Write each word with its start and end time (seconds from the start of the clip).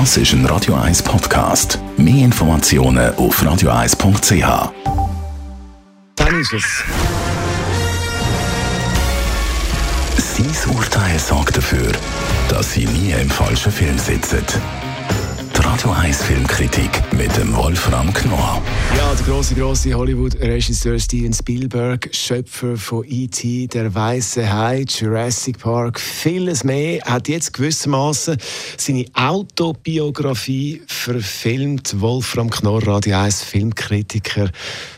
Das 0.00 0.16
ist 0.16 0.32
ein 0.32 0.44
Radio 0.46 0.74
1 0.74 1.04
Podcast. 1.04 1.78
Mehr 1.96 2.24
Informationen 2.24 3.14
auf 3.14 3.40
radio1.ch. 3.40 4.72
Dann 6.16 6.40
ist 6.40 6.52
es. 6.52 6.82
Sein 10.16 10.74
Urteil 10.74 11.16
sorgt 11.20 11.56
dafür, 11.56 11.92
dass 12.48 12.72
Sie 12.72 12.86
nie 12.86 13.12
im 13.12 13.30
falschen 13.30 13.70
Film 13.70 13.96
sitzen. 13.96 14.44
Radio 15.64 15.92
1 15.92 16.22
Filmkritik 16.24 16.90
mit 17.14 17.34
dem 17.38 17.56
Wolfram 17.56 18.12
Knorr. 18.12 18.62
Ja, 18.98 19.14
der 19.14 19.24
große, 19.24 19.54
große 19.54 19.94
Hollywood-Regisseur 19.94 20.98
Steven 20.98 21.32
Spielberg, 21.32 22.10
Schöpfer 22.12 22.76
von 22.76 23.02
E.T., 23.08 23.68
Der 23.68 23.94
Weiße 23.94 24.52
Hai, 24.52 24.84
Jurassic 24.86 25.58
Park, 25.58 25.98
vieles 25.98 26.64
mehr, 26.64 27.02
hat 27.06 27.28
jetzt 27.28 27.54
gewissermaßen 27.54 28.36
seine 28.76 29.06
Autobiografie 29.14 30.82
verfilmt. 30.86 31.98
Wolfram 31.98 32.50
Knorr, 32.50 32.86
Radio 32.86 33.16
1 33.16 33.42
Filmkritiker. 33.42 34.50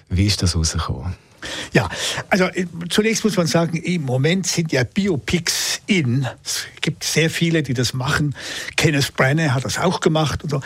Wie 0.09 0.27
ist 0.27 0.43
das 0.43 0.57
rausgekommen? 0.57 1.15
Ja, 1.73 1.89
also 2.29 2.45
äh, 2.47 2.67
zunächst 2.89 3.23
muss 3.23 3.37
man 3.37 3.47
sagen, 3.47 3.77
im 3.77 4.03
Moment 4.03 4.49
sind 4.49 4.73
ja 4.73 4.83
Biopics 4.83 5.81
in. 5.87 6.27
Gibt 6.87 7.03
sehr 7.03 7.31
viele, 7.31 7.65
die 7.65 7.75
das 7.75 7.95
machen. 7.95 8.37
Kenneth 8.77 9.13
Branagh 9.17 9.55
hat 9.55 9.65
das 9.65 9.77
auch 9.77 9.99
gemacht 9.99 10.45
und 10.45 10.51
so. 10.51 10.61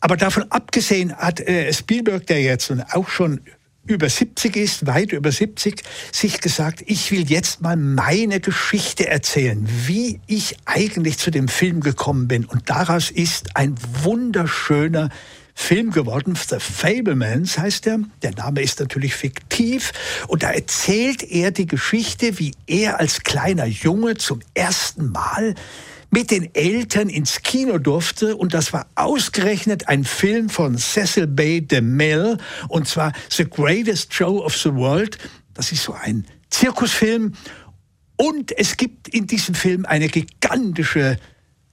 Aber 0.00 0.16
davon 0.16 0.50
abgesehen 0.50 1.14
hat 1.14 1.40
äh, 1.40 1.70
Spielberg, 1.74 2.26
der 2.26 2.40
jetzt 2.40 2.72
auch 2.94 3.10
schon 3.10 3.42
über 3.84 4.08
70 4.08 4.56
ist, 4.56 4.86
weit 4.86 5.12
über 5.12 5.30
70, 5.30 5.82
sich 6.10 6.40
gesagt, 6.40 6.82
ich 6.86 7.12
will 7.12 7.30
jetzt 7.30 7.60
mal 7.60 7.76
meine 7.76 8.40
Geschichte 8.40 9.08
erzählen, 9.08 9.68
wie 9.86 10.20
ich 10.26 10.56
eigentlich 10.64 11.18
zu 11.18 11.30
dem 11.30 11.48
Film 11.48 11.82
gekommen 11.82 12.28
bin. 12.28 12.46
Und 12.46 12.70
daraus 12.70 13.10
ist 13.10 13.54
ein 13.54 13.74
wunderschöner 14.02 15.10
Film 15.54 15.90
geworden. 15.90 16.34
The 16.34 16.58
Fablemans 16.58 17.58
heißt 17.58 17.86
er. 17.86 18.00
Der 18.22 18.32
Name 18.32 18.62
ist 18.62 18.80
natürlich 18.80 19.14
fiktiv. 19.14 19.92
Und 20.28 20.42
da 20.42 20.50
erzählt 20.50 21.22
er 21.22 21.50
die 21.50 21.66
Geschichte, 21.66 22.38
wie 22.38 22.52
er 22.66 23.00
als 23.00 23.22
kleiner 23.22 23.66
Junge 23.66 24.16
zum 24.16 24.40
ersten 24.54 25.10
Mal 25.10 25.54
mit 26.10 26.30
den 26.30 26.54
Eltern 26.54 27.08
ins 27.08 27.42
Kino 27.42 27.78
durfte. 27.78 28.36
Und 28.36 28.54
das 28.54 28.72
war 28.72 28.86
ausgerechnet 28.94 29.88
ein 29.88 30.04
Film 30.04 30.48
von 30.48 30.76
Cecil 30.76 31.26
B. 31.26 31.60
DeMille. 31.60 32.38
Und 32.68 32.88
zwar 32.88 33.12
The 33.30 33.44
Greatest 33.48 34.12
Show 34.12 34.44
of 34.44 34.56
the 34.56 34.74
World. 34.74 35.18
Das 35.54 35.72
ist 35.72 35.82
so 35.82 35.94
ein 35.94 36.26
Zirkusfilm. 36.50 37.32
Und 38.16 38.56
es 38.56 38.76
gibt 38.76 39.08
in 39.08 39.26
diesem 39.26 39.54
Film 39.54 39.86
eine 39.86 40.08
gigantische 40.08 41.16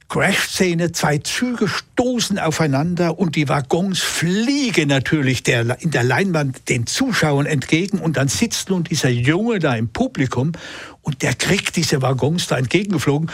Crash-Szene, 0.09 0.91
zwei 0.91 1.19
Züge 1.19 1.67
stoßen 1.67 2.39
aufeinander 2.39 3.19
und 3.19 3.35
die 3.35 3.47
Waggons 3.47 3.99
fliegen 3.99 4.89
natürlich 4.89 5.43
der, 5.43 5.79
in 5.81 5.91
der 5.91 6.03
Leinwand 6.03 6.67
den 6.67 6.87
Zuschauern 6.87 7.45
entgegen 7.45 7.99
und 7.99 8.17
dann 8.17 8.27
sitzt 8.27 8.71
nun 8.71 8.83
dieser 8.83 9.09
Junge 9.09 9.59
da 9.59 9.75
im 9.75 9.89
Publikum 9.89 10.53
und 11.03 11.21
der 11.21 11.35
kriegt 11.35 11.75
diese 11.75 12.01
Waggons 12.01 12.47
da 12.47 12.57
entgegengeflogen. 12.57 13.29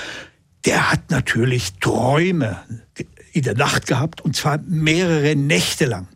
Der 0.65 0.91
hat 0.91 1.11
natürlich 1.11 1.73
Träume 1.79 2.59
in 3.31 3.43
der 3.43 3.55
Nacht 3.55 3.87
gehabt 3.87 4.19
und 4.19 4.35
zwar 4.35 4.59
mehrere 4.67 5.35
Nächte 5.37 5.85
lang. 5.85 6.09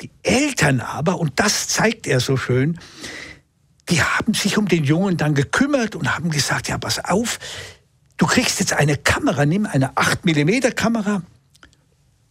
Die 0.00 0.10
Eltern 0.24 0.80
aber, 0.80 1.20
und 1.20 1.38
das 1.38 1.68
zeigt 1.68 2.08
er 2.08 2.18
so 2.18 2.36
schön, 2.36 2.78
die 3.88 4.02
haben 4.02 4.34
sich 4.34 4.58
um 4.58 4.66
den 4.66 4.82
Jungen 4.82 5.16
dann 5.16 5.34
gekümmert 5.34 5.94
und 5.94 6.14
haben 6.14 6.30
gesagt, 6.30 6.68
ja, 6.68 6.78
pass 6.78 7.04
auf, 7.04 7.38
Du 8.20 8.26
kriegst 8.26 8.60
jetzt 8.60 8.74
eine 8.74 8.98
Kamera, 8.98 9.46
nimm 9.46 9.64
eine 9.64 9.96
8 9.96 10.26
mm 10.26 10.74
Kamera, 10.76 11.22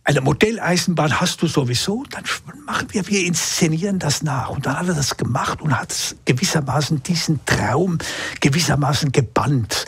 eine 0.04 0.22
Modelleisenbahn 0.22 1.20
hast 1.20 1.42
du 1.42 1.48
sowieso, 1.48 2.04
dann 2.12 2.23
machen 2.68 2.90
wir, 2.92 3.08
wir 3.08 3.26
inszenieren 3.26 3.98
das 3.98 4.22
nach. 4.22 4.52
Und 4.52 4.67
dann 4.67 4.78
hat 4.78 4.88
er 4.88 4.94
das 4.94 5.17
gemacht 5.17 5.64
und 5.64 5.76
hat 5.76 6.16
gewissermaßen 6.26 7.02
diesen 7.02 7.44
Traum 7.48 7.98
gewissermaßen 8.39 9.11
gebannt. 9.11 9.88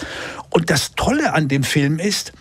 Und 0.50 0.72
das 0.72 0.96
Tolle 0.96 1.34
an 1.34 1.48
dem 1.50 1.64
Film 1.64 2.00
ist, 2.00 2.32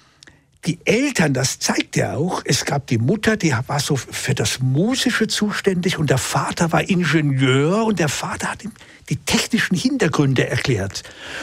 die 0.65 0.79
Eltern, 0.87 1.35
das 1.35 1.59
zeigt 1.59 1.99
er 1.99 2.17
auch, 2.17 2.41
es 2.47 2.65
gab 2.65 2.87
die 2.87 2.97
Mutter, 2.97 3.37
die 3.37 3.55
war 3.67 3.81
so 3.81 3.97
für 3.97 4.35
das 4.35 4.61
Musische 4.61 5.27
zuständig 5.27 5.99
und 5.99 6.09
der 6.09 6.17
Vater 6.17 6.73
war 6.73 6.89
Ingenieur 6.89 7.85
und 7.85 7.99
der 7.99 8.09
Vater 8.09 8.53
hat 8.53 8.65
ihm 8.65 8.73
die 9.11 9.17
technischen 9.17 9.77
Hintergründe 9.77 10.49
erklärt. 10.49 11.03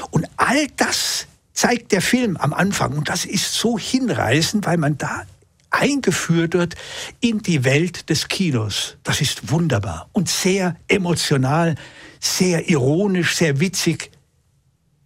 Und 0.09 0.25
all 0.37 0.65
das 0.77 1.27
zeigt 1.57 1.91
der 1.91 2.01
Film 2.01 2.37
am 2.37 2.53
Anfang. 2.53 2.95
Und 2.95 3.09
das 3.09 3.25
ist 3.25 3.53
so 3.53 3.79
hinreißend, 3.79 4.65
weil 4.67 4.77
man 4.77 4.97
da 4.97 5.23
eingeführt 5.71 6.53
wird 6.53 6.75
in 7.19 7.41
die 7.41 7.63
Welt 7.63 8.09
des 8.09 8.27
Kinos. 8.27 8.95
Das 9.03 9.21
ist 9.21 9.51
wunderbar 9.51 10.07
und 10.13 10.29
sehr 10.29 10.77
emotional, 10.87 11.75
sehr 12.19 12.69
ironisch, 12.69 13.35
sehr 13.35 13.59
witzig, 13.59 14.11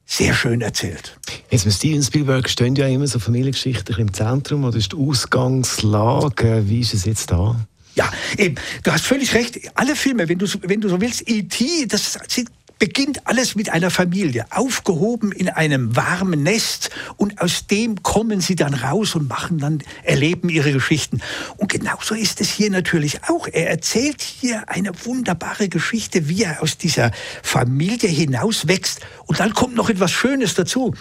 sehr 0.05 0.33
schön 0.33 0.59
erzählt. 0.59 1.17
Jetzt 1.49 1.65
mit 1.65 1.73
Steven 1.73 2.03
Spielberg 2.03 2.49
stehen 2.49 2.75
ja 2.75 2.85
immer 2.85 3.07
so 3.07 3.19
Familiengeschichten 3.19 3.97
im 3.97 4.13
Zentrum 4.13 4.65
oder 4.65 4.77
ist 4.77 4.91
die 4.91 4.97
Ausgangslage, 4.97 6.67
wie 6.67 6.81
ist 6.81 6.93
es 6.93 7.05
jetzt 7.05 7.31
da? 7.31 7.55
Ja, 7.95 8.11
eben, 8.37 8.55
du 8.83 8.91
hast 8.91 9.05
völlig 9.05 9.33
recht. 9.33 9.59
Alle 9.75 9.95
Filme, 9.95 10.27
wenn 10.27 10.37
du, 10.37 10.47
wenn 10.63 10.81
du 10.81 10.89
so 10.89 10.99
willst, 10.99 11.27
E.T., 11.29 11.87
das 11.87 12.17
sind 12.27 12.49
beginnt 12.81 13.27
alles 13.27 13.53
mit 13.53 13.69
einer 13.69 13.91
Familie, 13.91 14.47
aufgehoben 14.49 15.31
in 15.31 15.49
einem 15.49 15.95
warmen 15.95 16.41
Nest 16.41 16.89
und 17.15 17.39
aus 17.39 17.67
dem 17.67 18.01
kommen 18.01 18.41
sie 18.41 18.55
dann 18.55 18.73
raus 18.73 19.13
und 19.13 19.29
machen 19.29 19.59
dann, 19.59 19.83
erleben 20.01 20.49
ihre 20.49 20.73
Geschichten. 20.73 21.21
Und 21.57 21.71
genauso 21.71 22.15
ist 22.15 22.41
es 22.41 22.49
hier 22.49 22.71
natürlich 22.71 23.23
auch. 23.29 23.47
Er 23.47 23.69
erzählt 23.69 24.23
hier 24.23 24.67
eine 24.67 24.93
wunderbare 25.05 25.69
Geschichte, 25.69 26.27
wie 26.27 26.41
er 26.41 26.63
aus 26.63 26.79
dieser 26.79 27.11
Familie 27.43 28.09
hinauswächst. 28.09 29.01
Und 29.27 29.39
dann 29.39 29.53
kommt 29.53 29.75
noch 29.75 29.91
etwas 29.91 30.09
Schönes 30.09 30.55
dazu. 30.55 30.95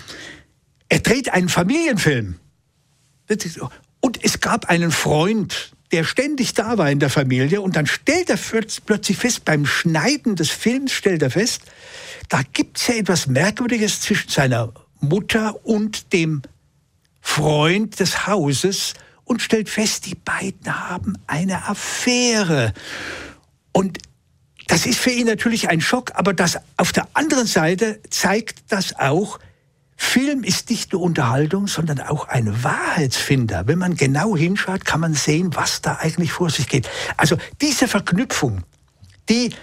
Er 0.90 0.98
dreht 0.98 1.32
einen 1.32 1.48
Familienfilm. 1.48 2.36
Und 4.00 4.22
es 4.22 4.40
gab 4.40 4.69
einen 4.69 4.90
Freund, 4.90 5.69
der 5.92 6.04
ständig 6.04 6.54
da 6.54 6.78
war 6.78 6.90
in 6.90 7.00
der 7.00 7.10
Familie 7.10 7.60
und 7.60 7.76
dann 7.76 7.86
stellt 7.86 8.30
er 8.30 8.38
plötzlich 8.86 9.16
fest, 9.16 9.44
beim 9.44 9.66
Schneiden 9.66 10.36
des 10.36 10.50
Films 10.50 10.92
stellt 10.92 11.22
er 11.22 11.30
fest, 11.30 11.62
da 12.28 12.42
gibt 12.52 12.78
es 12.78 12.86
ja 12.86 12.94
etwas 12.94 13.26
Merkwürdiges 13.26 14.00
zwischen 14.00 14.30
seiner 14.30 14.72
Mutter 15.00 15.64
und 15.66 16.12
dem 16.12 16.42
Freund 17.20 17.98
des 17.98 18.26
Hauses 18.26 18.94
und 19.24 19.42
stellt 19.42 19.68
fest, 19.68 20.06
die 20.06 20.14
beiden 20.14 20.90
haben 20.90 21.18
eine 21.26 21.68
Affäre. 21.68 22.72
Und 23.72 23.98
das 24.68 24.86
ist 24.86 24.98
für 24.98 25.10
ihn 25.10 25.26
natürlich 25.26 25.68
ein 25.68 25.80
Schock, 25.80 26.12
aber 26.14 26.32
das 26.32 26.58
auf 26.76 26.92
der 26.92 27.08
anderen 27.14 27.46
Seite 27.46 28.00
zeigt 28.10 28.64
das 28.68 28.96
auch, 28.96 29.38
Film 30.03 30.43
ist 30.44 30.71
nicht 30.71 30.93
nur 30.93 31.03
Unterhaltung, 31.03 31.69
sondern 31.69 32.00
auch 32.00 32.27
ein 32.27 32.65
Wahrheitsfinder. 32.65 33.69
Wenn 33.69 33.78
man 33.78 33.94
genau 33.97 34.34
hinschaut, 34.34 34.84
kann 34.84 34.99
man 34.99 35.15
sehen, 35.15 35.55
was 35.55 35.83
da 35.83 35.99
eigentlich 36.00 36.33
vor 36.33 36.49
sich 36.50 36.69
geht. 36.69 36.88
Also 37.19 37.37
diese 37.61 37.87
Verknüpfung, 37.87 38.65
die 39.28 39.55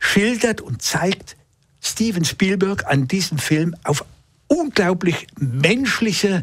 schildert 0.00 0.60
und 0.60 0.82
zeigt 0.82 1.36
Steven 1.80 2.24
Spielberg 2.24 2.86
an 2.86 3.06
diesem 3.06 3.38
Film 3.38 3.76
auf 3.84 4.04
unglaublich 4.48 5.26
menschliche, 5.38 6.42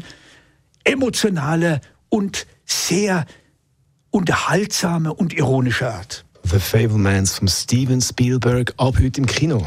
emotionale 0.84 1.80
und 2.08 2.46
sehr 2.64 3.26
unterhaltsame 4.10 5.12
und 5.12 5.34
ironische 5.34 5.92
Art. 5.92 6.24
The 6.44 6.60
Fablemans 6.60 7.38
von 7.38 7.48
Steven 7.48 8.00
Spielberg 8.00 8.72
ab 8.78 8.94
heute 8.98 9.20
im 9.20 9.26
Kino. 9.26 9.66